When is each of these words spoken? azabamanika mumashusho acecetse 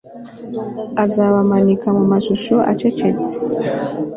azabamanika 1.03 1.87
mumashusho 1.97 2.55
acecetse 2.71 3.33